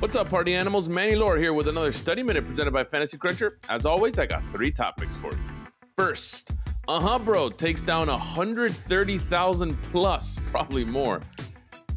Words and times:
What's 0.00 0.16
up, 0.16 0.30
party 0.30 0.54
animals? 0.54 0.88
Manny 0.88 1.14
Lore 1.14 1.36
here 1.36 1.52
with 1.52 1.66
another 1.68 1.92
study 1.92 2.22
minute 2.22 2.46
presented 2.46 2.70
by 2.70 2.84
Fantasy 2.84 3.18
Cruncher. 3.18 3.58
As 3.68 3.84
always, 3.84 4.18
I 4.18 4.24
got 4.24 4.42
three 4.44 4.70
topics 4.70 5.14
for 5.14 5.30
you. 5.30 5.38
First, 5.94 6.52
uh 6.88 6.98
huh, 6.98 7.18
bro 7.18 7.50
takes 7.50 7.82
down 7.82 8.06
130,000 8.06 9.82
plus, 9.92 10.40
probably 10.50 10.86
more, 10.86 11.20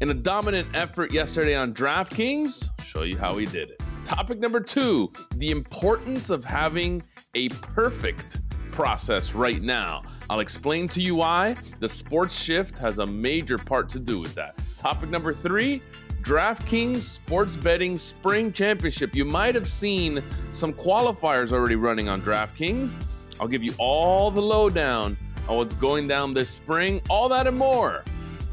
in 0.01 0.09
a 0.09 0.13
dominant 0.13 0.67
effort 0.73 1.13
yesterday 1.13 1.55
on 1.55 1.73
DraftKings. 1.73 2.71
Show 2.83 3.03
you 3.03 3.17
how 3.17 3.37
he 3.37 3.45
did 3.45 3.69
it. 3.69 3.81
Topic 4.03 4.37
number 4.37 4.59
two 4.59 5.09
the 5.37 5.51
importance 5.51 6.29
of 6.29 6.43
having 6.43 7.01
a 7.35 7.47
perfect 7.47 8.41
process 8.73 9.33
right 9.33 9.61
now. 9.61 10.03
I'll 10.29 10.41
explain 10.41 10.89
to 10.89 11.01
you 11.01 11.15
why. 11.15 11.55
The 11.79 11.87
sports 11.87 12.37
shift 12.37 12.77
has 12.79 12.99
a 12.99 13.07
major 13.07 13.57
part 13.57 13.87
to 13.89 13.99
do 13.99 14.19
with 14.19 14.35
that. 14.35 14.59
Topic 14.77 15.09
number 15.09 15.31
three 15.31 15.81
DraftKings 16.23 17.01
Sports 17.01 17.57
Betting 17.57 17.97
Spring 17.97 18.53
Championship. 18.53 19.13
You 19.13 19.25
might 19.25 19.55
have 19.55 19.67
seen 19.67 20.23
some 20.53 20.71
qualifiers 20.71 21.51
already 21.51 21.75
running 21.75 22.07
on 22.07 22.21
DraftKings. 22.21 22.95
I'll 23.41 23.47
give 23.49 23.61
you 23.61 23.73
all 23.77 24.31
the 24.31 24.41
lowdown 24.41 25.17
on 25.49 25.57
what's 25.57 25.73
going 25.73 26.07
down 26.07 26.33
this 26.33 26.49
spring, 26.49 27.01
all 27.09 27.27
that 27.27 27.45
and 27.45 27.57
more 27.57 28.05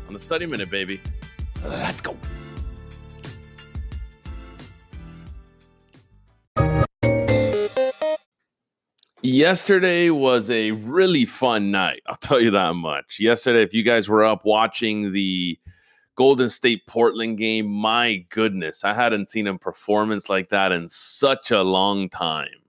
on 0.08 0.12
the 0.12 0.18
Study 0.18 0.46
Minute, 0.46 0.68
baby. 0.68 1.00
Let's 1.64 2.00
go. 2.00 2.16
Yesterday 9.22 10.10
was 10.10 10.50
a 10.50 10.72
really 10.72 11.24
fun 11.24 11.70
night. 11.70 12.02
I'll 12.08 12.16
tell 12.16 12.40
you 12.40 12.50
that 12.50 12.74
much. 12.74 13.20
Yesterday, 13.20 13.62
if 13.62 13.72
you 13.72 13.84
guys 13.84 14.08
were 14.08 14.24
up 14.24 14.44
watching 14.44 15.12
the 15.12 15.56
Golden 16.20 16.50
State 16.50 16.86
Portland 16.86 17.38
game, 17.38 17.66
my 17.66 18.16
goodness, 18.28 18.84
I 18.84 18.92
hadn't 18.92 19.30
seen 19.30 19.46
a 19.46 19.56
performance 19.56 20.28
like 20.28 20.50
that 20.50 20.70
in 20.70 20.86
such 20.86 21.50
a 21.50 21.62
long 21.62 22.10
time. 22.10 22.60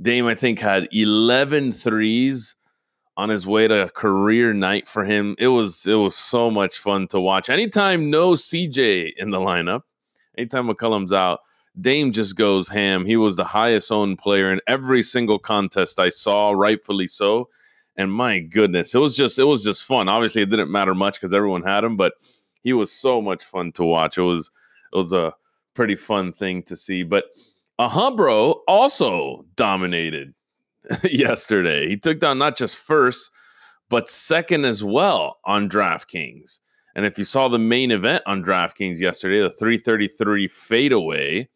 Dame, 0.00 0.24
I 0.24 0.34
think, 0.34 0.58
had 0.58 0.88
11 0.90 1.72
threes 1.72 2.56
on 3.18 3.28
his 3.28 3.46
way 3.46 3.68
to 3.68 3.82
a 3.82 3.90
career 3.90 4.54
night 4.54 4.88
for 4.88 5.04
him. 5.04 5.36
It 5.38 5.48
was 5.48 5.84
it 5.84 5.96
was 5.96 6.16
so 6.16 6.50
much 6.50 6.78
fun 6.78 7.06
to 7.08 7.20
watch. 7.20 7.50
Anytime 7.50 8.08
no 8.08 8.32
CJ 8.32 9.12
in 9.18 9.32
the 9.32 9.38
lineup, 9.38 9.82
anytime 10.38 10.66
McCollum's 10.66 11.12
out, 11.12 11.40
Dame 11.78 12.10
just 12.10 12.36
goes 12.36 12.68
ham. 12.68 13.04
He 13.04 13.18
was 13.18 13.36
the 13.36 13.44
highest 13.44 13.92
owned 13.92 14.16
player 14.16 14.50
in 14.50 14.62
every 14.66 15.02
single 15.02 15.38
contest 15.38 15.98
I 15.98 16.08
saw, 16.08 16.52
rightfully 16.52 17.08
so. 17.08 17.50
And 17.96 18.10
my 18.10 18.38
goodness, 18.38 18.94
it 18.94 18.98
was 18.98 19.14
just 19.14 19.38
it 19.38 19.44
was 19.44 19.62
just 19.62 19.84
fun. 19.84 20.08
Obviously, 20.08 20.40
it 20.40 20.48
didn't 20.48 20.72
matter 20.72 20.94
much 20.94 21.20
because 21.20 21.34
everyone 21.34 21.64
had 21.64 21.84
him, 21.84 21.98
but 21.98 22.14
he 22.62 22.72
was 22.72 22.92
so 22.92 23.20
much 23.20 23.44
fun 23.44 23.72
to 23.72 23.84
watch. 23.84 24.18
It 24.18 24.22
was 24.22 24.50
it 24.92 24.96
was 24.96 25.12
a 25.12 25.32
pretty 25.74 25.96
fun 25.96 26.32
thing 26.32 26.62
to 26.64 26.76
see. 26.76 27.02
But 27.02 27.24
Alhambra 27.78 28.34
also 28.66 29.44
dominated 29.56 30.34
yesterday. 31.04 31.88
He 31.88 31.96
took 31.96 32.20
down 32.20 32.38
not 32.38 32.56
just 32.56 32.76
first, 32.76 33.30
but 33.88 34.10
second 34.10 34.64
as 34.64 34.82
well 34.82 35.38
on 35.44 35.68
DraftKings. 35.68 36.60
And 36.94 37.06
if 37.06 37.18
you 37.18 37.24
saw 37.24 37.48
the 37.48 37.58
main 37.58 37.92
event 37.92 38.24
on 38.26 38.42
DraftKings 38.42 38.98
yesterday, 38.98 39.40
the 39.40 39.50
333 39.50 40.48
fadeaway 40.48 41.48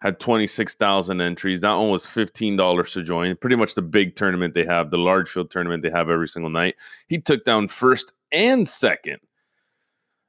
had 0.00 0.20
26,000 0.20 1.20
entries. 1.20 1.60
That 1.60 1.74
one 1.74 1.90
was 1.90 2.06
$15 2.06 2.92
to 2.92 3.02
join. 3.02 3.36
Pretty 3.36 3.56
much 3.56 3.74
the 3.74 3.82
big 3.82 4.14
tournament 4.14 4.54
they 4.54 4.64
have, 4.64 4.90
the 4.90 4.98
large 4.98 5.28
field 5.28 5.50
tournament 5.50 5.82
they 5.82 5.90
have 5.90 6.10
every 6.10 6.28
single 6.28 6.50
night. 6.50 6.76
He 7.08 7.18
took 7.18 7.44
down 7.44 7.68
first 7.68 8.12
and 8.30 8.68
second 8.68 9.18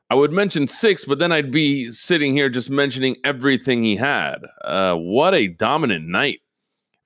I 0.09 0.15
would 0.15 0.31
mention 0.31 0.67
six, 0.67 1.05
but 1.05 1.19
then 1.19 1.31
I'd 1.31 1.52
be 1.52 1.91
sitting 1.91 2.33
here 2.33 2.49
just 2.49 2.69
mentioning 2.69 3.17
everything 3.23 3.83
he 3.83 3.95
had. 3.95 4.38
Uh, 4.63 4.95
what 4.95 5.35
a 5.35 5.47
dominant 5.47 6.07
night 6.07 6.39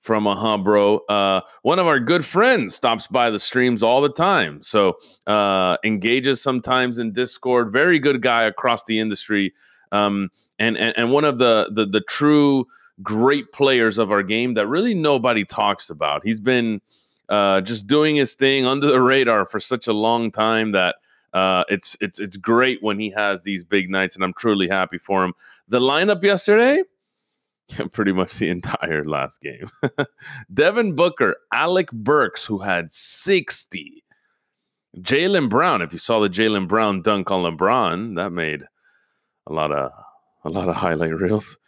from 0.00 0.26
a 0.26 0.58
bro. 0.58 1.00
Uh, 1.08 1.40
one 1.62 1.78
of 1.78 1.86
our 1.86 1.98
good 1.98 2.24
friends 2.24 2.74
stops 2.74 3.06
by 3.06 3.30
the 3.30 3.38
streams 3.38 3.82
all 3.82 4.00
the 4.00 4.12
time, 4.12 4.62
so 4.62 4.98
uh, 5.26 5.76
engages 5.84 6.42
sometimes 6.42 6.98
in 6.98 7.12
Discord. 7.12 7.72
Very 7.72 7.98
good 7.98 8.22
guy 8.22 8.44
across 8.44 8.84
the 8.84 8.98
industry, 8.98 9.52
um, 9.92 10.30
and, 10.58 10.76
and 10.76 10.96
and 10.96 11.12
one 11.12 11.24
of 11.24 11.38
the 11.38 11.70
the 11.72 11.86
the 11.86 12.02
true 12.02 12.66
great 13.02 13.50
players 13.52 13.98
of 13.98 14.12
our 14.12 14.22
game 14.22 14.54
that 14.54 14.66
really 14.66 14.94
nobody 14.94 15.44
talks 15.44 15.90
about. 15.90 16.22
He's 16.24 16.40
been 16.40 16.80
uh, 17.28 17.62
just 17.62 17.86
doing 17.86 18.16
his 18.16 18.34
thing 18.34 18.66
under 18.66 18.86
the 18.86 19.00
radar 19.00 19.46
for 19.46 19.58
such 19.58 19.86
a 19.88 19.92
long 19.92 20.30
time 20.30 20.72
that 20.72 20.96
uh, 21.34 21.64
it's 21.68 21.96
it's 22.00 22.18
it's 22.20 22.36
great 22.36 22.82
when 22.82 22.98
he 22.98 23.10
has 23.10 23.42
these 23.42 23.64
big 23.64 23.90
nights, 23.90 24.14
and 24.14 24.24
I'm 24.24 24.32
truly 24.34 24.68
happy 24.68 24.98
for 24.98 25.24
him. 25.24 25.34
The 25.68 25.80
lineup 25.80 26.22
yesterday, 26.22 26.84
pretty 27.92 28.12
much 28.12 28.34
the 28.34 28.48
entire 28.48 29.04
last 29.04 29.40
game. 29.40 29.68
Devin 30.54 30.94
Booker, 30.94 31.36
Alec 31.52 31.90
Burks, 31.92 32.44
who 32.44 32.58
had 32.58 32.90
60. 32.90 34.04
Jaylen 34.98 35.48
Brown, 35.48 35.82
if 35.82 35.92
you 35.92 35.98
saw 35.98 36.20
the 36.20 36.30
Jaylen 36.30 36.68
Brown 36.68 37.02
dunk 37.02 37.32
on 37.32 37.42
LeBron, 37.42 38.14
that 38.14 38.30
made 38.30 38.62
a 39.48 39.52
lot 39.52 39.72
of 39.72 39.90
a 40.44 40.50
lot 40.50 40.68
of 40.68 40.76
highlight 40.76 41.16
reels. 41.16 41.58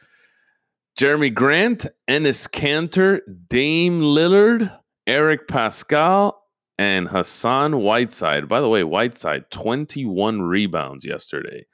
Jerami 0.96 1.34
Grant, 1.34 1.86
Enes 2.08 2.48
Kanter, 2.48 3.20
Dame 3.48 4.00
Lillard, 4.00 4.72
Eric 5.06 5.48
Paschall, 5.48 6.34
and 6.78 7.08
Hassan 7.08 7.78
Whiteside. 7.78 8.48
By 8.48 8.60
the 8.60 8.68
way, 8.68 8.84
Whiteside, 8.84 9.50
21 9.50 10.42
rebounds 10.42 11.04
yesterday. 11.04 11.66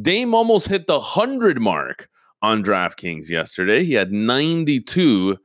Dame 0.00 0.34
almost 0.34 0.68
hit 0.68 0.86
the 0.86 0.98
100 0.98 1.60
mark 1.60 2.08
on 2.42 2.62
DraftKings 2.62 3.28
yesterday. 3.28 3.84
He 3.84 3.94
had 3.94 4.12
92. 4.12 5.36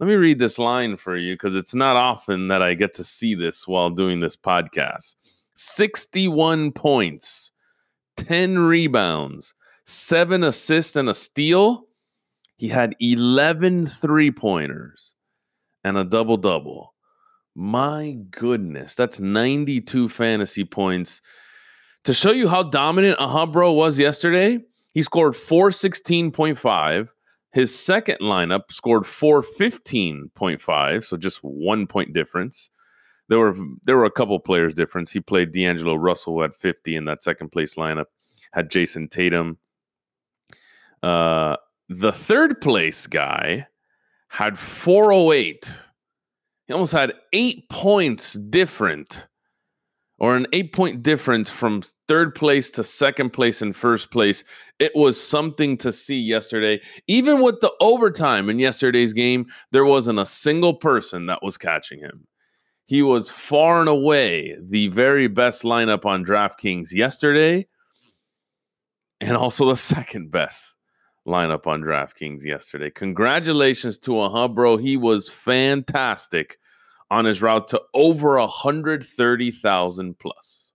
Let 0.00 0.06
me 0.06 0.14
read 0.14 0.38
this 0.38 0.58
line 0.58 0.96
for 0.96 1.16
you 1.16 1.34
because 1.34 1.56
it's 1.56 1.74
not 1.74 1.96
often 1.96 2.48
that 2.48 2.62
I 2.62 2.74
get 2.74 2.92
to 2.94 3.04
see 3.04 3.34
this 3.34 3.66
while 3.66 3.90
doing 3.90 4.20
this 4.20 4.36
podcast. 4.36 5.16
61 5.56 6.70
points, 6.72 7.50
10 8.16 8.58
rebounds, 8.60 9.54
seven 9.84 10.44
assists, 10.44 10.94
and 10.94 11.08
a 11.08 11.14
steal. 11.14 11.86
He 12.56 12.68
had 12.68 12.94
11 13.00 13.86
three 13.86 14.30
pointers 14.30 15.14
and 15.82 15.96
a 15.96 16.04
double 16.04 16.36
double. 16.36 16.94
My 17.60 18.16
goodness, 18.30 18.94
that's 18.94 19.18
92 19.18 20.10
fantasy 20.10 20.62
points. 20.62 21.20
To 22.04 22.14
show 22.14 22.30
you 22.30 22.46
how 22.46 22.62
dominant 22.62 23.18
Alhambra 23.18 23.72
was 23.72 23.98
yesterday, 23.98 24.60
he 24.94 25.02
scored 25.02 25.34
416.5. 25.34 27.08
His 27.50 27.76
second 27.76 28.18
lineup 28.20 28.70
scored 28.70 29.02
415.5, 29.02 31.04
so 31.04 31.16
just 31.16 31.40
one 31.42 31.88
point 31.88 32.12
difference. 32.12 32.70
There 33.28 33.40
were 33.40 33.56
there 33.82 33.96
were 33.96 34.04
a 34.04 34.10
couple 34.12 34.38
players 34.38 34.72
difference. 34.72 35.10
He 35.10 35.18
played 35.18 35.50
D'Angelo 35.50 35.96
Russell 35.96 36.34
who 36.34 36.42
had 36.42 36.54
50 36.54 36.94
in 36.94 37.06
that 37.06 37.24
second 37.24 37.50
place 37.50 37.74
lineup, 37.74 38.06
had 38.52 38.70
Jayson 38.70 39.08
Tatum. 39.08 39.58
Uh, 41.02 41.56
the 41.88 42.12
third 42.12 42.60
place 42.60 43.08
guy 43.08 43.66
had 44.28 44.56
408 44.56 45.74
he 46.68 46.74
almost 46.74 46.92
had 46.92 47.14
eight 47.32 47.68
points 47.70 48.34
different, 48.34 49.26
or 50.18 50.36
an 50.36 50.46
eight 50.52 50.74
point 50.74 51.02
difference 51.02 51.48
from 51.48 51.82
third 52.06 52.34
place 52.34 52.70
to 52.72 52.84
second 52.84 53.30
place 53.30 53.62
and 53.62 53.74
first 53.74 54.10
place. 54.10 54.44
It 54.78 54.92
was 54.94 55.18
something 55.20 55.78
to 55.78 55.92
see 55.92 56.18
yesterday. 56.18 56.80
Even 57.06 57.40
with 57.40 57.60
the 57.60 57.72
overtime 57.80 58.50
in 58.50 58.58
yesterday's 58.58 59.14
game, 59.14 59.46
there 59.72 59.86
wasn't 59.86 60.18
a 60.18 60.26
single 60.26 60.74
person 60.74 61.24
that 61.26 61.42
was 61.42 61.56
catching 61.56 62.00
him. 62.00 62.26
He 62.84 63.02
was 63.02 63.30
far 63.30 63.80
and 63.80 63.88
away 63.88 64.56
the 64.60 64.88
very 64.88 65.26
best 65.26 65.62
lineup 65.62 66.04
on 66.04 66.24
DraftKings 66.24 66.92
yesterday, 66.92 67.66
and 69.20 69.38
also 69.38 69.66
the 69.66 69.76
second 69.76 70.30
best 70.30 70.77
lineup 71.28 71.66
on 71.66 71.82
DraftKings 71.82 72.44
yesterday. 72.44 72.90
Congratulations 72.90 73.98
to 73.98 74.18
Aha, 74.18 74.48
bro. 74.48 74.76
He 74.76 74.96
was 74.96 75.28
fantastic 75.28 76.58
on 77.10 77.24
his 77.24 77.40
route 77.40 77.68
to 77.68 77.80
over 77.94 78.38
130,000 78.38 80.18
plus. 80.18 80.72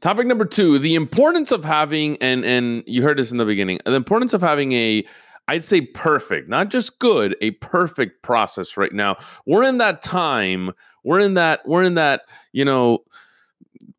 Topic 0.00 0.26
number 0.26 0.44
two, 0.44 0.80
the 0.80 0.96
importance 0.96 1.52
of 1.52 1.64
having, 1.64 2.20
and 2.20 2.44
and 2.44 2.82
you 2.88 3.02
heard 3.02 3.18
this 3.18 3.30
in 3.30 3.36
the 3.36 3.44
beginning, 3.44 3.78
the 3.84 3.94
importance 3.94 4.32
of 4.32 4.40
having 4.40 4.72
a, 4.72 5.06
I'd 5.46 5.62
say 5.62 5.82
perfect, 5.82 6.48
not 6.48 6.70
just 6.70 6.98
good, 6.98 7.36
a 7.40 7.52
perfect 7.52 8.22
process 8.22 8.76
right 8.76 8.92
now. 8.92 9.16
We're 9.46 9.62
in 9.62 9.78
that 9.78 10.02
time, 10.02 10.72
we're 11.04 11.20
in 11.20 11.34
that, 11.34 11.60
we're 11.66 11.84
in 11.84 11.94
that, 11.94 12.22
you 12.50 12.64
know, 12.64 13.04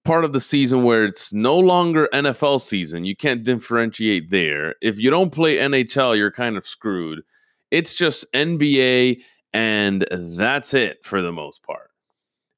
part 0.04 0.26
of 0.26 0.34
the 0.34 0.42
season 0.42 0.84
where 0.84 1.06
it's 1.06 1.32
no 1.32 1.58
longer 1.58 2.10
NFL 2.14 2.62
season. 2.62 3.06
You 3.06 3.16
can't 3.16 3.44
differentiate 3.44 4.30
there. 4.30 4.76
If 4.82 5.00
you 5.00 5.10
don't 5.10 5.32
play 5.32 5.58
NHL, 5.58 6.18
you're 6.18 6.32
kind 6.32 6.58
of 6.58 6.68
screwed. 6.68 7.22
It's 7.72 7.94
just 7.94 8.32
NBA, 8.34 9.22
and 9.54 10.06
that's 10.12 10.74
it 10.74 11.04
for 11.04 11.22
the 11.22 11.32
most 11.32 11.64
part. 11.64 11.90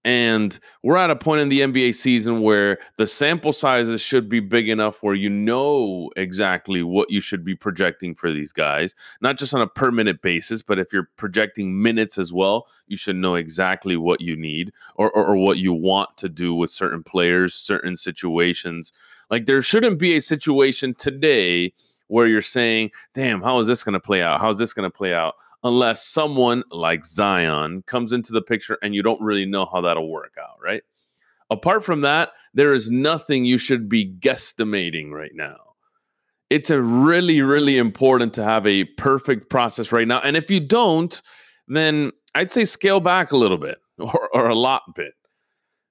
And 0.05 0.59
we're 0.83 0.97
at 0.97 1.09
a 1.09 1.15
point 1.15 1.41
in 1.41 1.49
the 1.49 1.61
NBA 1.61 1.95
season 1.95 2.41
where 2.41 2.77
the 2.97 3.07
sample 3.07 3.51
sizes 3.51 4.01
should 4.01 4.29
be 4.29 4.39
big 4.39 4.69
enough 4.69 5.01
where 5.01 5.15
you 5.15 5.31
know 5.31 6.11
exactly 6.15 6.83
what 6.83 7.09
you 7.09 7.19
should 7.19 7.43
be 7.43 7.55
projecting 7.55 8.13
for 8.13 8.31
these 8.31 8.51
guys, 8.51 8.93
not 9.21 9.39
just 9.39 9.55
on 9.55 9.61
a 9.61 9.67
per 9.67 9.89
minute 9.89 10.21
basis, 10.21 10.61
but 10.61 10.77
if 10.77 10.93
you're 10.93 11.09
projecting 11.15 11.81
minutes 11.81 12.19
as 12.19 12.31
well, 12.31 12.67
you 12.85 12.97
should 12.97 13.15
know 13.15 13.33
exactly 13.33 13.97
what 13.97 14.21
you 14.21 14.35
need 14.35 14.71
or, 14.95 15.09
or, 15.09 15.25
or 15.25 15.37
what 15.37 15.57
you 15.57 15.73
want 15.73 16.15
to 16.17 16.29
do 16.29 16.53
with 16.53 16.69
certain 16.69 17.01
players, 17.01 17.55
certain 17.55 17.95
situations. 17.95 18.93
Like 19.31 19.47
there 19.47 19.63
shouldn't 19.63 19.97
be 19.97 20.15
a 20.15 20.21
situation 20.21 20.93
today 20.93 21.73
where 22.09 22.27
you're 22.27 22.43
saying, 22.43 22.91
damn, 23.15 23.41
how 23.41 23.57
is 23.57 23.65
this 23.65 23.83
going 23.83 23.93
to 23.93 23.99
play 23.99 24.21
out? 24.21 24.39
How 24.39 24.51
is 24.51 24.59
this 24.59 24.71
going 24.71 24.89
to 24.89 24.95
play 24.95 25.15
out? 25.15 25.33
Unless 25.65 26.05
someone 26.05 26.63
like 26.69 27.05
Zion 27.05 27.83
comes 27.87 28.13
into 28.13 28.31
the 28.31 28.41
picture 28.41 28.77
and 28.83 28.93
you 28.93 29.01
don't 29.01 29.19
really 29.19 29.45
know 29.45 29.65
how 29.65 29.81
that'll 29.81 30.09
work 30.09 30.35
out, 30.39 30.57
right? 30.63 30.83
Apart 31.49 31.83
from 31.83 32.01
that, 32.01 32.29
there 32.53 32.73
is 32.73 32.89
nothing 32.89 33.45
you 33.45 33.57
should 33.57 33.89
be 33.89 34.13
guesstimating 34.19 35.09
right 35.09 35.33
now. 35.33 35.57
It's 36.51 36.69
a 36.69 36.79
really, 36.79 37.41
really 37.41 37.77
important 37.77 38.33
to 38.35 38.43
have 38.43 38.67
a 38.67 38.83
perfect 38.83 39.49
process 39.49 39.91
right 39.91 40.07
now. 40.07 40.21
And 40.21 40.37
if 40.37 40.51
you 40.51 40.59
don't, 40.59 41.19
then 41.67 42.11
I'd 42.35 42.51
say 42.51 42.63
scale 42.65 42.99
back 42.99 43.31
a 43.31 43.37
little 43.37 43.57
bit 43.57 43.79
or, 43.97 44.29
or 44.33 44.47
a 44.47 44.55
lot 44.55 44.83
bit. 44.95 45.13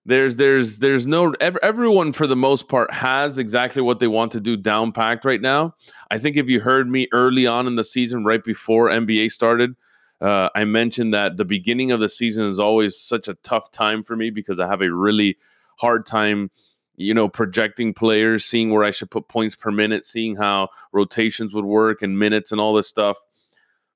There's 0.06 0.36
there's 0.36 0.78
there's 0.78 1.06
no 1.06 1.32
everyone 1.40 2.12
for 2.12 2.26
the 2.26 2.36
most 2.36 2.68
part 2.68 2.92
has 2.92 3.38
exactly 3.38 3.80
what 3.80 4.00
they 4.00 4.06
want 4.06 4.32
to 4.32 4.40
do 4.40 4.54
down 4.54 4.92
packed 4.92 5.24
right 5.24 5.40
now. 5.40 5.74
I 6.10 6.18
think 6.18 6.36
if 6.36 6.48
you 6.48 6.60
heard 6.60 6.90
me 6.90 7.08
early 7.12 7.46
on 7.46 7.66
in 7.66 7.76
the 7.76 7.84
season, 7.84 8.22
right 8.22 8.44
before 8.44 8.88
NBA 8.88 9.32
started, 9.32 9.74
uh, 10.20 10.50
I 10.54 10.64
mentioned 10.64 11.14
that 11.14 11.38
the 11.38 11.46
beginning 11.46 11.90
of 11.90 12.00
the 12.00 12.10
season 12.10 12.46
is 12.46 12.58
always 12.58 13.00
such 13.00 13.28
a 13.28 13.34
tough 13.42 13.70
time 13.72 14.02
for 14.02 14.14
me 14.14 14.28
because 14.28 14.60
I 14.60 14.66
have 14.66 14.82
a 14.82 14.92
really 14.92 15.38
hard 15.78 16.04
time, 16.04 16.50
you 16.96 17.14
know, 17.14 17.26
projecting 17.28 17.94
players, 17.94 18.44
seeing 18.44 18.70
where 18.70 18.84
I 18.84 18.90
should 18.90 19.10
put 19.10 19.28
points 19.28 19.56
per 19.56 19.70
minute, 19.70 20.04
seeing 20.04 20.36
how 20.36 20.68
rotations 20.92 21.54
would 21.54 21.64
work 21.64 22.02
and 22.02 22.18
minutes 22.18 22.52
and 22.52 22.60
all 22.60 22.74
this 22.74 22.88
stuff. 22.88 23.16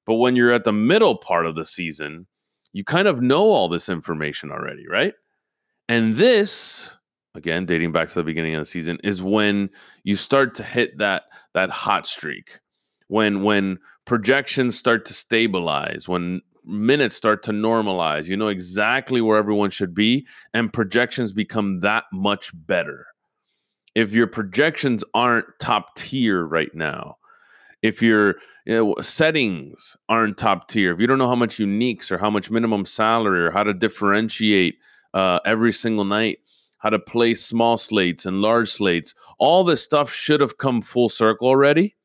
But 0.06 0.14
when 0.14 0.36
you're 0.36 0.52
at 0.52 0.64
the 0.64 0.72
middle 0.72 1.18
part 1.18 1.44
of 1.44 1.54
the 1.54 1.66
season, 1.66 2.26
you 2.72 2.82
kind 2.82 3.08
of 3.08 3.20
know 3.20 3.42
all 3.42 3.68
this 3.68 3.90
information 3.90 4.50
already, 4.50 4.86
right? 4.88 5.12
And 5.88 6.16
this, 6.16 6.90
again, 7.34 7.64
dating 7.64 7.92
back 7.92 8.08
to 8.08 8.14
the 8.14 8.24
beginning 8.24 8.54
of 8.54 8.60
the 8.60 8.66
season, 8.66 8.98
is 9.02 9.22
when 9.22 9.70
you 10.04 10.16
start 10.16 10.54
to 10.56 10.62
hit 10.62 10.98
that 10.98 11.24
that 11.54 11.70
hot 11.70 12.06
streak. 12.06 12.58
When 13.08 13.42
when 13.42 13.78
projections 14.04 14.76
start 14.76 15.06
to 15.06 15.14
stabilize, 15.14 16.08
when 16.08 16.42
minutes 16.64 17.14
start 17.14 17.42
to 17.44 17.52
normalize, 17.52 18.26
you 18.26 18.36
know 18.36 18.48
exactly 18.48 19.22
where 19.22 19.38
everyone 19.38 19.70
should 19.70 19.94
be, 19.94 20.26
and 20.52 20.72
projections 20.72 21.32
become 21.32 21.80
that 21.80 22.04
much 22.12 22.50
better. 22.66 23.06
If 23.94 24.12
your 24.12 24.26
projections 24.26 25.02
aren't 25.14 25.46
top 25.58 25.96
tier 25.96 26.44
right 26.44 26.74
now, 26.74 27.16
if 27.82 28.02
your 28.02 28.36
you 28.66 28.74
know, 28.74 28.94
settings 29.00 29.96
aren't 30.10 30.36
top 30.36 30.68
tier, 30.68 30.92
if 30.92 31.00
you 31.00 31.06
don't 31.06 31.18
know 31.18 31.28
how 31.28 31.34
much 31.34 31.56
uniques 31.56 32.10
or 32.10 32.18
how 32.18 32.28
much 32.28 32.50
minimum 32.50 32.84
salary 32.84 33.40
or 33.40 33.50
how 33.50 33.62
to 33.62 33.72
differentiate 33.72 34.76
uh, 35.14 35.40
every 35.44 35.72
single 35.72 36.04
night, 36.04 36.38
how 36.78 36.90
to 36.90 36.98
play 36.98 37.34
small 37.34 37.76
slates 37.76 38.26
and 38.26 38.40
large 38.40 38.70
slates. 38.70 39.14
All 39.38 39.64
this 39.64 39.82
stuff 39.82 40.12
should 40.12 40.40
have 40.40 40.58
come 40.58 40.80
full 40.80 41.08
circle 41.08 41.48
already. 41.48 41.96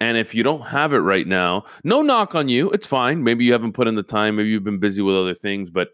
And 0.00 0.18
if 0.18 0.34
you 0.34 0.42
don't 0.42 0.60
have 0.60 0.92
it 0.92 0.98
right 0.98 1.26
now, 1.26 1.64
no 1.82 2.02
knock 2.02 2.34
on 2.34 2.48
you. 2.48 2.70
It's 2.70 2.86
fine. 2.86 3.22
Maybe 3.24 3.44
you 3.44 3.52
haven't 3.52 3.72
put 3.72 3.88
in 3.88 3.94
the 3.94 4.02
time. 4.02 4.36
Maybe 4.36 4.50
you've 4.50 4.64
been 4.64 4.78
busy 4.78 5.02
with 5.02 5.16
other 5.16 5.34
things, 5.34 5.70
but 5.70 5.88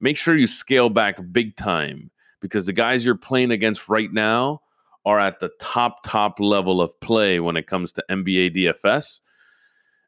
make 0.00 0.16
sure 0.16 0.36
you 0.36 0.48
scale 0.48 0.90
back 0.90 1.16
big 1.30 1.56
time 1.56 2.10
because 2.40 2.66
the 2.66 2.72
guys 2.72 3.04
you're 3.04 3.14
playing 3.14 3.52
against 3.52 3.88
right 3.88 4.12
now 4.12 4.60
are 5.06 5.20
at 5.20 5.38
the 5.38 5.50
top, 5.60 6.02
top 6.02 6.40
level 6.40 6.80
of 6.80 6.98
play 7.00 7.38
when 7.38 7.56
it 7.56 7.66
comes 7.66 7.92
to 7.92 8.04
NBA 8.10 8.56
DFS. 8.56 9.20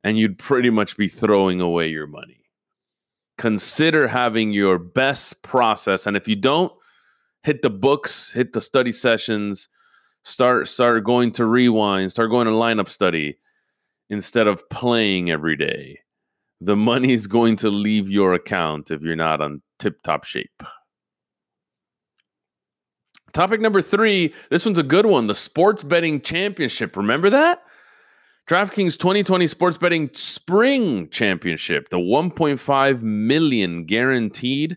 And 0.02 0.18
you'd 0.18 0.38
pretty 0.38 0.70
much 0.70 0.96
be 0.96 1.08
throwing 1.08 1.60
away 1.60 1.88
your 1.88 2.06
money 2.06 2.45
consider 3.38 4.08
having 4.08 4.52
your 4.52 4.78
best 4.78 5.42
process. 5.42 6.06
And 6.06 6.16
if 6.16 6.26
you 6.26 6.36
don't, 6.36 6.72
hit 7.42 7.62
the 7.62 7.70
books, 7.70 8.32
hit 8.32 8.52
the 8.52 8.60
study 8.60 8.92
sessions, 8.92 9.68
start 10.24 10.68
start 10.68 11.04
going 11.04 11.32
to 11.32 11.44
rewind, 11.44 12.10
start 12.10 12.30
going 12.30 12.46
to 12.46 12.52
lineup 12.52 12.88
study 12.88 13.38
instead 14.10 14.46
of 14.46 14.68
playing 14.70 15.30
every 15.30 15.56
day. 15.56 16.00
The 16.60 16.76
money 16.76 17.12
is 17.12 17.26
going 17.26 17.56
to 17.56 17.70
leave 17.70 18.08
your 18.08 18.34
account 18.34 18.90
if 18.90 19.02
you're 19.02 19.16
not 19.16 19.40
on 19.40 19.62
tip 19.78 20.00
top 20.02 20.24
shape. 20.24 20.62
Topic 23.32 23.60
number 23.60 23.82
three. 23.82 24.32
This 24.48 24.64
one's 24.64 24.78
a 24.78 24.82
good 24.82 25.04
one. 25.04 25.26
The 25.26 25.34
sports 25.34 25.84
betting 25.84 26.22
championship. 26.22 26.96
Remember 26.96 27.28
that? 27.28 27.62
DraftKings 28.48 28.96
2020 28.96 29.46
Sports 29.48 29.76
Betting 29.76 30.08
Spring 30.12 31.08
Championship, 31.10 31.88
the 31.88 31.98
1.5 31.98 33.02
million 33.02 33.84
guaranteed, 33.86 34.76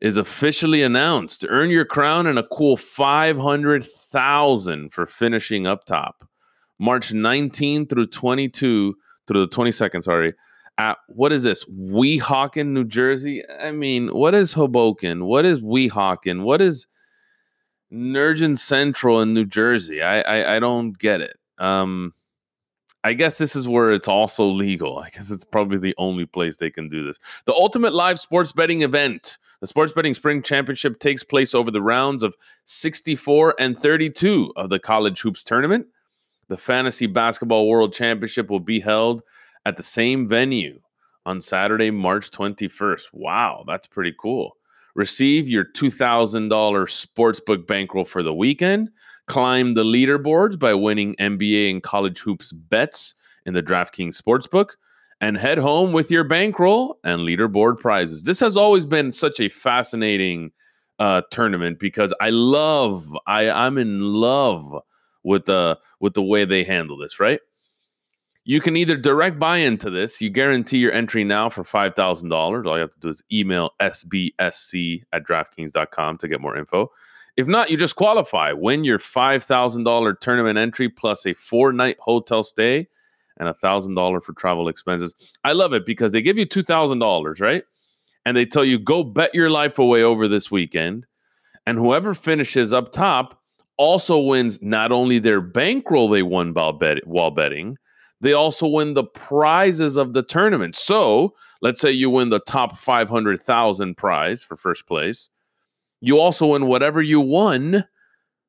is 0.00 0.16
officially 0.16 0.82
announced. 0.82 1.44
Earn 1.46 1.68
your 1.68 1.84
crown 1.84 2.26
and 2.26 2.38
a 2.38 2.48
cool 2.48 2.78
500,000 2.78 4.90
for 4.90 5.06
finishing 5.06 5.66
up 5.66 5.84
top. 5.84 6.26
March 6.78 7.12
19 7.12 7.88
through 7.88 8.06
22 8.06 8.94
through 9.28 9.46
the 9.46 9.54
22nd, 9.54 10.02
sorry. 10.02 10.32
At 10.78 10.96
what 11.08 11.30
is 11.30 11.42
this? 11.42 11.66
Weehawken, 11.66 12.68
New 12.68 12.84
Jersey? 12.84 13.42
I 13.60 13.72
mean, 13.72 14.08
what 14.08 14.34
is 14.34 14.54
Hoboken? 14.54 15.26
What 15.26 15.44
is 15.44 15.60
Weehawken? 15.60 16.42
What 16.42 16.62
is 16.62 16.86
Nergen 17.92 18.58
Central 18.58 19.20
in 19.20 19.34
New 19.34 19.44
Jersey? 19.44 20.02
I, 20.02 20.22
I 20.22 20.56
I 20.56 20.58
don't 20.58 20.98
get 20.98 21.20
it. 21.20 21.36
Um 21.58 22.14
I 23.04 23.14
guess 23.14 23.38
this 23.38 23.56
is 23.56 23.66
where 23.66 23.92
it's 23.92 24.08
also 24.08 24.46
legal. 24.46 24.98
I 24.98 25.10
guess 25.10 25.30
it's 25.30 25.44
probably 25.44 25.78
the 25.78 25.94
only 25.98 26.24
place 26.24 26.56
they 26.56 26.70
can 26.70 26.88
do 26.88 27.04
this. 27.04 27.18
The 27.46 27.54
ultimate 27.54 27.92
live 27.92 28.18
sports 28.18 28.52
betting 28.52 28.82
event. 28.82 29.38
The 29.62 29.68
Sports 29.68 29.92
Betting 29.92 30.12
Spring 30.12 30.42
Championship 30.42 30.98
takes 30.98 31.22
place 31.22 31.54
over 31.54 31.70
the 31.70 31.80
rounds 31.80 32.24
of 32.24 32.36
64 32.64 33.54
and 33.60 33.78
32 33.78 34.52
of 34.56 34.70
the 34.70 34.80
College 34.80 35.20
Hoops 35.20 35.44
Tournament. 35.44 35.86
The 36.48 36.56
Fantasy 36.56 37.06
Basketball 37.06 37.68
World 37.68 37.92
Championship 37.92 38.50
will 38.50 38.58
be 38.58 38.80
held 38.80 39.22
at 39.64 39.76
the 39.76 39.84
same 39.84 40.26
venue 40.26 40.80
on 41.26 41.40
Saturday, 41.40 41.92
March 41.92 42.32
21st. 42.32 43.04
Wow, 43.12 43.62
that's 43.64 43.86
pretty 43.86 44.12
cool. 44.18 44.56
Receive 44.94 45.48
your 45.48 45.64
$2,000 45.64 46.48
sportsbook 46.50 47.66
bankroll 47.66 48.04
for 48.04 48.22
the 48.22 48.34
weekend 48.34 48.90
Climb 49.26 49.74
the 49.74 49.84
leaderboards 49.84 50.58
by 50.58 50.74
winning 50.74 51.14
NBA 51.16 51.70
and 51.70 51.82
college 51.82 52.18
hoops 52.18 52.52
bets 52.52 53.14
in 53.46 53.54
the 53.54 53.62
DraftKings 53.62 54.20
Sportsbook 54.20 54.70
and 55.20 55.36
head 55.36 55.58
home 55.58 55.92
with 55.92 56.10
your 56.10 56.24
bankroll 56.24 56.98
and 57.04 57.20
leaderboard 57.20 57.78
prizes. 57.78 58.24
This 58.24 58.40
has 58.40 58.56
always 58.56 58.84
been 58.84 59.12
such 59.12 59.38
a 59.38 59.48
fascinating 59.48 60.50
uh, 60.98 61.22
tournament 61.30 61.78
because 61.78 62.12
I 62.20 62.30
love, 62.30 63.06
I, 63.28 63.48
I'm 63.48 63.78
in 63.78 64.00
love 64.00 64.74
with 65.22 65.46
the 65.46 65.78
with 66.00 66.14
the 66.14 66.22
way 66.22 66.44
they 66.44 66.64
handle 66.64 66.96
this, 66.96 67.20
right? 67.20 67.40
You 68.44 68.60
can 68.60 68.76
either 68.76 68.96
direct 68.96 69.38
buy 69.38 69.58
into 69.58 69.88
this. 69.88 70.20
You 70.20 70.28
guarantee 70.28 70.78
your 70.78 70.92
entry 70.92 71.22
now 71.22 71.48
for 71.48 71.62
$5,000. 71.62 72.66
All 72.66 72.74
you 72.74 72.80
have 72.80 72.90
to 72.90 72.98
do 72.98 73.08
is 73.08 73.22
email 73.32 73.70
sbsc 73.80 75.02
at 75.12 75.24
DraftKings.com 75.24 76.18
to 76.18 76.28
get 76.28 76.40
more 76.40 76.56
info. 76.56 76.90
If 77.36 77.46
not, 77.46 77.70
you 77.70 77.76
just 77.76 77.96
qualify. 77.96 78.52
Win 78.52 78.84
your 78.84 78.98
$5,000 78.98 80.20
tournament 80.20 80.58
entry 80.58 80.88
plus 80.88 81.24
a 81.24 81.34
four 81.34 81.72
night 81.72 81.96
hotel 82.00 82.42
stay 82.42 82.88
and 83.38 83.48
a 83.48 83.54
$1,000 83.54 84.22
for 84.22 84.32
travel 84.34 84.68
expenses. 84.68 85.14
I 85.44 85.52
love 85.52 85.72
it 85.72 85.86
because 85.86 86.12
they 86.12 86.20
give 86.20 86.36
you 86.36 86.46
$2,000, 86.46 87.40
right? 87.40 87.62
And 88.26 88.36
they 88.36 88.44
tell 88.44 88.64
you, 88.64 88.78
go 88.78 89.02
bet 89.02 89.34
your 89.34 89.50
life 89.50 89.78
away 89.78 90.02
over 90.02 90.28
this 90.28 90.50
weekend. 90.50 91.06
And 91.66 91.78
whoever 91.78 92.12
finishes 92.12 92.72
up 92.72 92.92
top 92.92 93.40
also 93.78 94.18
wins 94.18 94.60
not 94.60 94.92
only 94.92 95.18
their 95.18 95.40
bankroll 95.40 96.08
they 96.08 96.22
won 96.22 96.52
while, 96.52 97.00
while 97.04 97.30
betting, 97.30 97.78
they 98.22 98.32
also 98.32 98.66
win 98.66 98.94
the 98.94 99.04
prizes 99.04 99.98
of 99.98 100.14
the 100.14 100.22
tournament. 100.22 100.76
So 100.76 101.34
let's 101.60 101.80
say 101.80 101.92
you 101.92 102.08
win 102.08 102.30
the 102.30 102.40
top 102.40 102.78
500,000 102.78 103.96
prize 103.96 104.42
for 104.42 104.56
first 104.56 104.86
place 104.86 105.28
you 106.02 106.18
also 106.18 106.48
win 106.48 106.66
whatever 106.66 107.00
you 107.00 107.20
won 107.20 107.86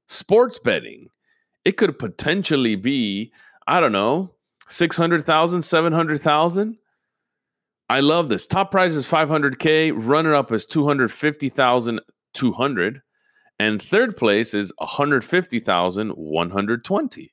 sports 0.07 0.59
betting. 0.59 1.07
It 1.63 1.77
could 1.77 1.97
potentially 1.99 2.75
be, 2.75 3.31
I 3.67 3.79
don't 3.79 3.93
know, 3.93 4.33
600,000, 4.67 5.61
700,000. 5.61 6.77
I 7.89 7.99
love 7.99 8.29
this. 8.29 8.47
Top 8.47 8.71
prize 8.71 8.95
is 8.95 9.05
500K, 9.07 9.93
runner 9.95 10.33
up 10.33 10.51
is 10.51 10.65
250,200, 10.65 13.01
and 13.59 13.79
third 13.81 14.17
place 14.17 14.55
is 14.55 14.73
150,120. 14.79 17.32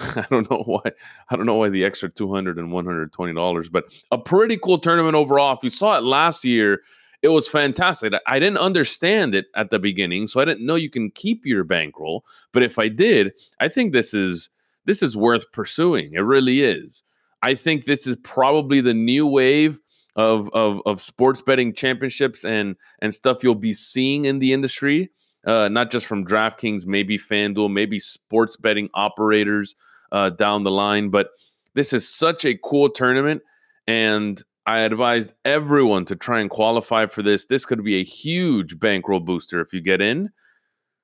I 0.16 0.26
don't 0.30 0.50
know 0.50 0.62
why. 0.64 0.92
I 1.30 1.36
don't 1.36 1.46
know 1.46 1.56
why 1.56 1.68
the 1.68 1.84
extra 1.84 2.08
200 2.08 2.58
and 2.58 2.72
120 2.72 3.34
dollars, 3.34 3.68
but 3.68 3.84
a 4.10 4.18
pretty 4.18 4.56
cool 4.56 4.78
tournament 4.78 5.14
overall. 5.14 5.56
If 5.56 5.62
you 5.62 5.70
saw 5.70 5.96
it 5.96 6.04
last 6.04 6.44
year, 6.44 6.80
it 7.22 7.28
was 7.28 7.46
fantastic. 7.46 8.14
I 8.26 8.38
didn't 8.38 8.58
understand 8.58 9.34
it 9.34 9.46
at 9.54 9.70
the 9.70 9.78
beginning, 9.78 10.26
so 10.26 10.40
I 10.40 10.44
didn't 10.44 10.64
know 10.64 10.74
you 10.74 10.90
can 10.90 11.10
keep 11.10 11.44
your 11.44 11.64
bankroll. 11.64 12.24
But 12.52 12.62
if 12.62 12.78
I 12.78 12.88
did, 12.88 13.32
I 13.60 13.68
think 13.68 13.92
this 13.92 14.14
is 14.14 14.48
this 14.86 15.02
is 15.02 15.16
worth 15.16 15.50
pursuing. 15.52 16.14
It 16.14 16.20
really 16.20 16.62
is. 16.62 17.02
I 17.42 17.54
think 17.54 17.84
this 17.84 18.06
is 18.06 18.16
probably 18.22 18.80
the 18.80 18.94
new 18.94 19.26
wave 19.26 19.78
of 20.16 20.48
of, 20.54 20.80
of 20.86 21.00
sports 21.00 21.42
betting 21.42 21.74
championships 21.74 22.44
and 22.44 22.76
and 23.02 23.14
stuff 23.14 23.42
you'll 23.42 23.54
be 23.54 23.74
seeing 23.74 24.24
in 24.24 24.38
the 24.38 24.52
industry. 24.52 25.10
Uh, 25.46 25.68
not 25.68 25.90
just 25.90 26.06
from 26.06 26.24
DraftKings, 26.24 26.86
maybe 26.86 27.18
FanDuel, 27.18 27.72
maybe 27.72 27.98
sports 27.98 28.56
betting 28.56 28.90
operators 28.92 29.74
uh, 30.12 30.30
down 30.30 30.64
the 30.64 30.70
line. 30.70 31.08
But 31.08 31.30
this 31.74 31.92
is 31.92 32.08
such 32.08 32.44
a 32.44 32.58
cool 32.62 32.90
tournament, 32.90 33.42
and 33.86 34.42
I 34.66 34.80
advised 34.80 35.32
everyone 35.44 36.04
to 36.06 36.16
try 36.16 36.40
and 36.40 36.50
qualify 36.50 37.06
for 37.06 37.22
this. 37.22 37.46
This 37.46 37.64
could 37.64 37.82
be 37.82 38.00
a 38.00 38.04
huge 38.04 38.78
bankroll 38.78 39.20
booster 39.20 39.60
if 39.60 39.72
you 39.72 39.80
get 39.80 40.00
in. 40.00 40.30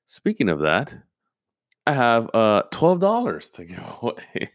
Speaking 0.06 0.48
of 0.48 0.60
that, 0.60 0.94
I 1.86 1.92
have 1.92 2.30
uh, 2.34 2.64
twelve 2.70 3.00
dollars 3.00 3.48
to 3.50 3.64
give 3.64 3.82
away. 4.02 4.50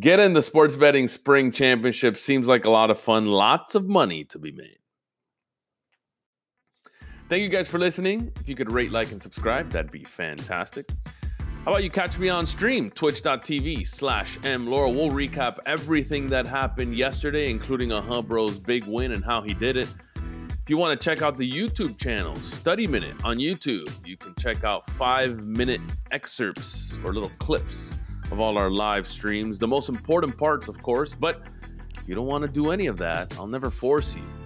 Get 0.00 0.20
in 0.20 0.32
the 0.32 0.42
sports 0.42 0.74
betting 0.74 1.06
spring 1.06 1.52
championship. 1.52 2.16
Seems 2.16 2.46
like 2.46 2.64
a 2.64 2.70
lot 2.70 2.90
of 2.90 2.98
fun. 2.98 3.26
Lots 3.26 3.74
of 3.74 3.86
money 3.86 4.24
to 4.24 4.38
be 4.38 4.50
made. 4.50 4.78
Thank 7.32 7.44
you 7.44 7.48
guys 7.48 7.66
for 7.66 7.78
listening. 7.78 8.30
If 8.40 8.46
you 8.46 8.54
could 8.54 8.70
rate, 8.70 8.92
like, 8.92 9.10
and 9.10 9.22
subscribe, 9.22 9.70
that'd 9.70 9.90
be 9.90 10.04
fantastic. 10.04 10.90
How 11.64 11.70
about 11.70 11.82
you 11.82 11.88
catch 11.88 12.18
me 12.18 12.28
on 12.28 12.46
stream, 12.46 12.90
twitch.tv 12.90 13.86
slash 13.86 14.36
mlaura. 14.40 14.94
We'll 14.94 15.08
recap 15.08 15.56
everything 15.64 16.26
that 16.26 16.46
happened 16.46 16.94
yesterday, 16.94 17.50
including 17.50 17.90
a 17.90 18.02
Hub 18.02 18.28
Bro's 18.28 18.58
big 18.58 18.84
win 18.84 19.12
and 19.12 19.24
how 19.24 19.40
he 19.40 19.54
did 19.54 19.78
it. 19.78 19.94
If 20.14 20.68
you 20.68 20.76
want 20.76 21.00
to 21.00 21.02
check 21.02 21.22
out 21.22 21.38
the 21.38 21.50
YouTube 21.50 21.96
channel, 21.96 22.36
Study 22.36 22.86
Minute 22.86 23.24
on 23.24 23.38
YouTube, 23.38 23.90
you 24.06 24.18
can 24.18 24.34
check 24.34 24.62
out 24.62 24.84
five 24.90 25.42
minute 25.42 25.80
excerpts 26.10 26.98
or 27.02 27.14
little 27.14 27.32
clips 27.38 27.96
of 28.30 28.40
all 28.40 28.58
our 28.58 28.70
live 28.70 29.06
streams. 29.06 29.58
The 29.58 29.68
most 29.68 29.88
important 29.88 30.36
parts, 30.36 30.68
of 30.68 30.82
course, 30.82 31.14
but 31.14 31.40
if 31.96 32.06
you 32.06 32.14
don't 32.14 32.26
want 32.26 32.42
to 32.42 32.48
do 32.48 32.70
any 32.72 32.88
of 32.88 32.98
that, 32.98 33.34
I'll 33.38 33.46
never 33.46 33.70
force 33.70 34.14
you. 34.14 34.41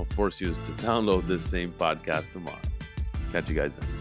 I'll 0.00 0.06
force 0.16 0.40
you 0.40 0.54
to 0.54 0.72
download 0.82 1.26
this 1.26 1.44
same 1.44 1.72
podcast 1.72 2.32
tomorrow. 2.32 2.56
Catch 3.32 3.50
you 3.50 3.54
guys 3.54 3.76
then. 3.76 3.99